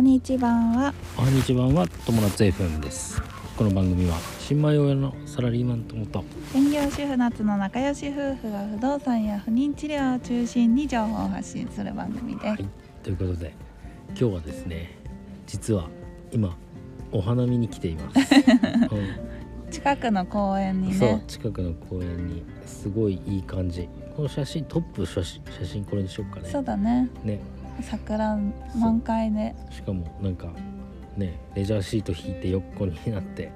[0.00, 0.02] は。
[0.02, 0.94] にちは。
[1.18, 1.30] おは。
[1.30, 1.86] にちばんは。
[2.06, 3.20] 友達 FM です
[3.54, 4.16] この番組は。
[4.38, 12.54] 新米親のサラリーマン友と専業主婦夏の仲良し夫婦が不動産や不妊治療を中心に情報を発信する番組です、は。
[12.54, 12.68] い
[13.02, 13.52] ということで
[14.08, 14.40] 今日は。
[14.40, 14.98] ですね
[15.46, 15.90] 実は。
[16.32, 16.56] 今
[17.12, 18.20] お花見に来ています、
[19.70, 27.40] 近くの公園うんそうにね近くの公園にすごいいい感じこの写真トップ写真写真これにしようかねそうだねね
[27.82, 28.38] 桜
[28.76, 29.54] 満開で。
[29.70, 30.48] しかもなんか
[31.16, 33.52] ねレジャーシート引いて横になって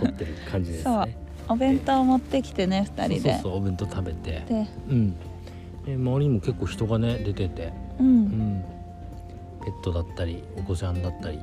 [0.00, 1.06] 撮ってる感じですそう。
[1.06, 1.16] ね
[1.48, 3.38] お弁当を持ってきてね2人で。
[3.40, 4.44] そうお弁当食べて。
[4.48, 4.66] で。
[4.88, 5.16] うん。
[5.84, 7.72] で周りにも結構人がね出てて。
[7.98, 8.24] ううん。
[8.58, 8.64] ん
[9.64, 11.38] ペットだったりお子ちゃんだったり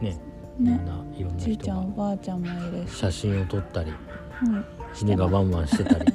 [0.00, 0.18] ね
[0.58, 2.96] みねんないろんなじいち人がゃんおばあちゃんもいるし。
[2.96, 3.92] 写真を撮ったり。
[4.42, 4.64] うん
[5.00, 6.12] 犬がバンバンしてたり。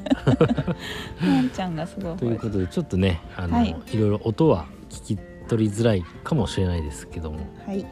[1.22, 2.18] ワンちゃんがすごい。
[2.18, 3.76] ということでちょっとねあの、はい。
[3.92, 7.86] い、ろいろ音は聞き取りづらいかもしれないですけども、はい。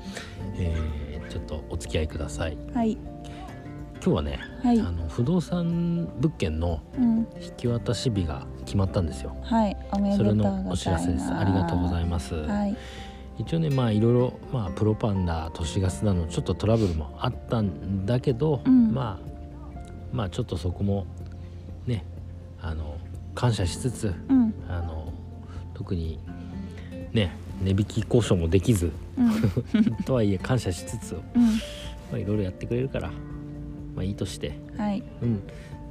[0.58, 2.58] えーちょっとお付き合いください。
[2.74, 2.94] はい。
[2.94, 4.80] 今日はね、はい。
[4.80, 7.28] あの不動産物件のうん。
[7.40, 9.36] 引き渡し日が決まったんですよ。
[9.44, 9.78] はい。
[9.92, 10.60] おめでそとうございます。
[10.60, 11.32] れのお知らせです。
[11.32, 12.76] ありがとうございます、はい。
[13.38, 18.92] 一応ねまあいろいろまあプロパンだ都市ガスだのちょっとトラブルもあったんだけど、うん。
[18.94, 19.30] まあ
[20.12, 21.06] まあちょっとそこも
[21.86, 22.04] ね
[22.62, 22.98] あの
[23.36, 24.54] 感謝しつつうん。
[24.68, 25.14] あの
[25.74, 26.20] 特に
[27.14, 27.32] ね
[27.64, 29.96] 値引き交渉もできずうん。
[30.06, 32.16] とはいえ感謝しつつ、まうん。
[32.16, 33.10] あ、いろいろやってくれるから
[33.96, 34.58] まあいいとして。
[34.78, 35.04] はい。
[35.22, 35.42] うん。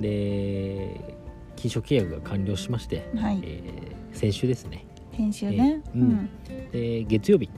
[0.00, 1.16] で
[1.56, 3.40] 金賞契約が完了しまして、はい。
[3.42, 4.84] えー先週ですね。
[5.12, 5.82] 編集ね。
[5.94, 6.28] えーうん。
[6.72, 7.50] で月曜日。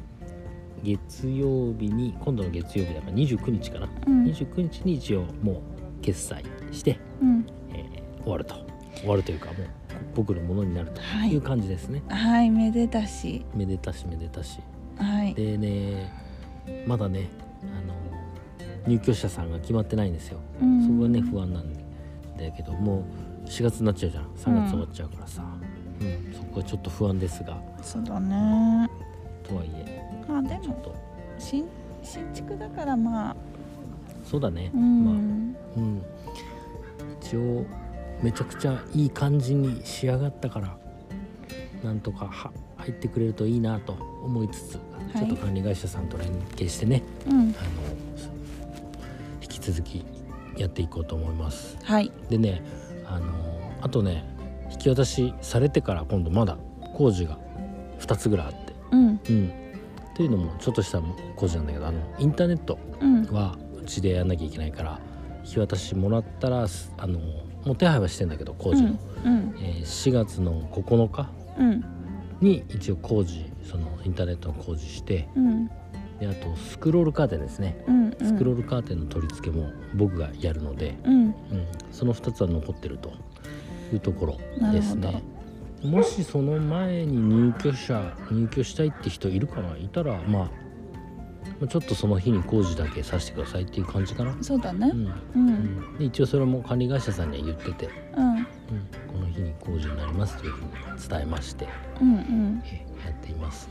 [0.83, 4.25] 月曜日に今度の月曜日だから29日かな、うん。
[4.25, 5.57] 29日に一応もう
[6.01, 7.47] 決済して、うん。
[7.73, 8.55] えー終わると。
[8.97, 9.57] 終わるというかもう
[10.15, 11.33] 僕のものになるとはい。
[11.33, 13.45] いう感じですね、はいめでたし。
[13.55, 14.61] めでたしめでたし。
[14.99, 15.35] はい。
[15.35, 16.13] でね
[16.87, 17.29] まだね
[17.63, 17.95] あの
[18.87, 20.83] 入居者さんが決まってないんですよ、うん。
[20.83, 21.81] そこがね不安なんだ
[22.55, 23.05] けども
[23.47, 24.25] う4月になっちゃうじゃん。
[24.25, 25.43] 3月終わっちゃうからさ、
[26.01, 26.35] うん。
[26.35, 27.59] そこはちょっと不安ですが。
[27.83, 28.89] そうだね。
[29.49, 30.95] とはいえまあでも
[31.39, 31.65] 新
[32.03, 33.37] 新築だからまあ
[34.31, 36.03] そうだね、うまあんうん。
[37.21, 37.67] 一応
[38.23, 40.77] めちゃくちゃいい感じに仕上がったから
[41.83, 43.93] なんとかは入ってくれるといいなと
[44.23, 45.19] 思いつつ、い。
[45.19, 47.35] ちょっと管理会社さんと連携してねうん。
[47.35, 47.49] あの
[49.43, 50.05] 引き続き
[50.57, 51.77] やっていこうと思います。
[51.83, 52.13] はい。
[52.29, 52.63] でね
[53.07, 53.27] あの
[53.81, 54.25] あとね
[54.71, 56.57] 引き渡しされてから今度まだ
[56.95, 57.37] 工事が
[57.99, 58.75] 2つぐらいあって。
[58.93, 59.07] うん。
[59.07, 59.17] うん。
[59.17, 59.21] っ
[60.15, 61.03] ていうのもちょっとした
[61.35, 63.25] 工事なんだけどあのインターネットうん。
[63.25, 65.01] はうちでやんなきゃいけないから
[65.45, 67.19] 引き渡しもらったらすあの
[67.65, 71.85] もう手配はしてんだけど工事の、うんえー4月の9日うん。
[72.41, 75.67] に一応工事そのインターネットの工事してうん。
[76.19, 77.83] であとスクロールカーテンですね。
[77.87, 81.15] うんスクロールカーテンの取り付けも僕がやるので、うん。
[81.23, 81.35] うん、
[81.91, 83.13] その2つは残ってると
[83.93, 85.23] いうところですね。
[85.83, 89.79] もしその前に入居者入居したいって人いるかな？
[89.79, 90.51] いたらまあまあ
[91.69, 94.91] ちょっとその日に工事だけさせてくださいっていう感じかな、そうだね。
[94.93, 95.07] うん。
[95.07, 95.49] ううん。
[95.51, 98.31] ん、で一応それも管理会社さんには言ってて、うん。
[98.31, 98.47] うん、
[99.13, 100.71] この日に工事になりますというふうに
[101.09, 101.69] 伝えまして、
[102.01, 102.63] うんうん。
[102.65, 103.69] えやっています。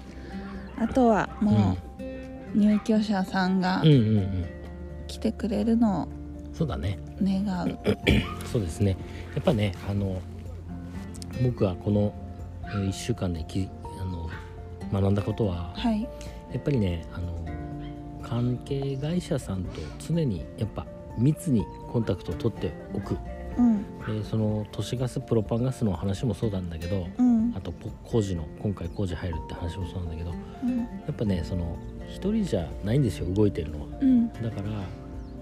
[0.77, 1.77] あとはも
[2.55, 3.81] う入居者さんが
[5.07, 6.07] 来てくれるのを
[6.53, 6.99] そうだね。
[7.21, 7.77] 願 う
[8.47, 8.97] そうですね。
[9.35, 10.21] やっぱねあの
[11.43, 12.13] 僕はこの
[12.65, 13.67] 1週間でき
[13.99, 14.29] あの
[14.93, 16.03] 学んだことははい。
[16.03, 17.48] やっぱりねあの
[18.29, 20.85] 関係会社さんと常にやっぱ
[21.17, 23.17] 密にコンタクトを取っておく。
[23.57, 24.21] うん。
[24.21, 27.53] でその都市ガスプロパンガスの話もそうなんだけどうん。
[27.55, 30.77] あとポ工事の今回工事入るって話もそうなんだけどうん。
[30.77, 33.87] やっぱねその一人じゃないんですよ動いてるのは。
[33.99, 34.27] うん。
[34.29, 34.69] だから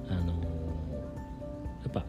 [0.10, 2.06] あのやっぱこ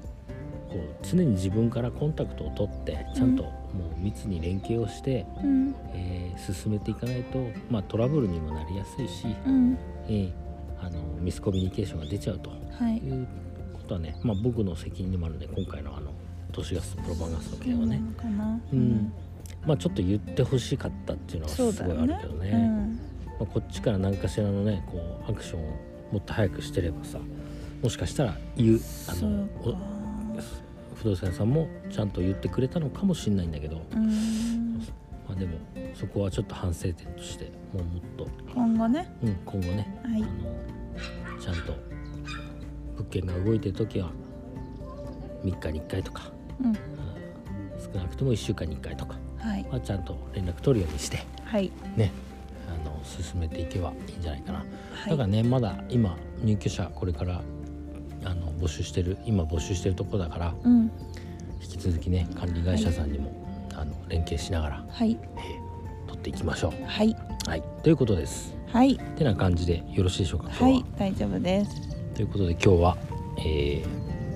[0.76, 3.50] う常に自分からコンタクトを取ってちゃんとも
[3.96, 5.74] う密に連携をして、うん。
[5.92, 7.38] えー進めていかないと、
[7.68, 9.76] まあ、トラブルにもなりやすいし、うん。
[10.06, 10.47] えー
[10.80, 12.98] あのミスコミュニケーションが出ちゃうとはい。
[12.98, 13.26] いう
[13.74, 16.12] ことはね、まあ、僕の責任でもあるんで今回のあの
[16.52, 18.00] 都市ガスプロパンガスの件はね、
[18.70, 19.12] そうん。
[19.66, 22.98] まあ、ちょっと言ってほしかったっていうのはすごいあるけどね。
[23.38, 24.98] まあ、こっちから何かしらのねこ
[25.28, 25.64] うアクションを
[26.12, 27.18] もっと早くしてればさ
[27.82, 29.48] もしかしたら言うあの
[30.96, 34.06] 不動産屋さんもちゃんと言ってくれたのかもしれないんだけど、うん。
[34.06, 34.12] まあ、
[35.38, 35.58] でも
[35.94, 39.14] そこはちょっと反省点としてもうもっと、今後ね。
[39.22, 40.00] うん、今後ね。
[40.04, 40.22] はい。
[40.22, 41.74] あのちゃんと
[42.96, 44.10] 物件が動いてる時は
[45.44, 46.66] 3日に1回とか、うん。
[46.66, 46.74] うん。
[47.80, 49.16] 少なくとも1週間に1回とか。
[49.70, 51.18] はちゃんと連絡取るようにして。
[51.44, 51.70] はい。
[51.96, 52.10] ね。
[52.68, 54.64] あの進めていけばいいんじゃないかな、は
[55.06, 55.10] い。
[55.10, 57.40] だからねまだ今入居者これから
[58.24, 60.90] あの募集してる今募集してるところだからうん。
[61.62, 63.32] 引き続きね管理会社さんにも、
[63.80, 65.18] あの連携しながら、はい。
[65.36, 65.68] えー
[66.08, 67.50] 取っていきましょはい、う。
[67.50, 68.56] はい、ということです。
[68.72, 70.48] はい、てな感じでよろしいでしょうか？
[70.48, 70.64] は。
[70.64, 71.70] はい、大丈夫です。
[72.14, 72.96] ということで今日は、
[73.44, 73.84] え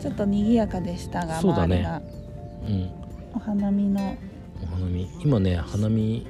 [0.00, 1.76] ちょっと賑やかでしたが、そうだね。
[1.76, 2.00] 周りが。
[2.00, 2.02] ー
[2.68, 2.90] うん、
[3.34, 4.16] お花見の。
[4.62, 5.08] お花見。
[5.22, 6.26] 今ね花見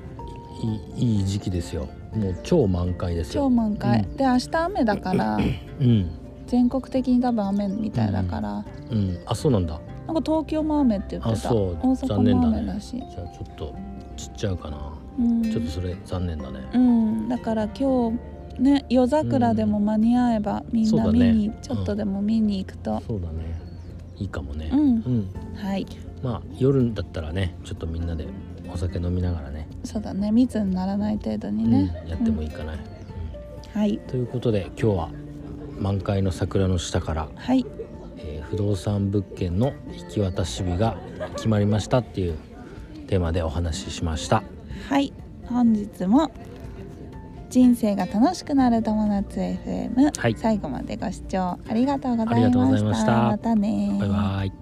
[0.97, 1.89] いい時期ですよ。
[2.15, 3.43] もう超満開ですよ。
[3.43, 4.17] 超満開、うん。
[4.17, 5.41] で明日雨だからう
[5.85, 6.11] ん。
[6.47, 9.19] 全国的に多分雨みたいだから、うん。
[9.27, 11.49] あそうなんだなんか東京も雨って言ってた。
[11.49, 11.79] あそう。
[11.81, 13.75] 大残念だね雨だしじゃあちょっと
[14.17, 16.61] 散っちゃうかな、うん、ちょっとそれ残念だね。
[16.75, 18.13] うん、だから今
[18.57, 21.19] 日ね夜桜でも間に合えば、みんそうだね。
[21.19, 23.61] な見に、ちょっとでも見に行くと、そうだね。
[24.19, 24.71] いいかもね。
[24.73, 24.81] うん。
[24.81, 25.29] うん。
[25.57, 25.87] はい。
[26.23, 28.27] まあ夜だったらねちょっとみんなで
[28.73, 29.69] お酒飲みながらね。
[29.85, 30.31] そうだね。
[30.31, 32.79] 密にならない程度にね、うん、やってもいいかな、うん。
[33.73, 33.99] はい。
[34.07, 35.11] ということで今日は
[35.79, 37.65] 満開の桜の下から、はい。
[37.67, 37.82] えー
[38.53, 40.99] 不動産物件の引き渡し日が
[41.37, 42.37] 決まりましたっていう
[43.07, 44.43] テーマでお話ししました。
[44.91, 45.11] はい。
[45.47, 46.31] 本日も
[47.49, 50.35] 人生が楽しくなる友達 FM、はい。
[50.37, 52.59] 最後までご視聴ありがとうございました。
[52.69, 53.13] ざいました。
[53.23, 54.62] またねバイバイ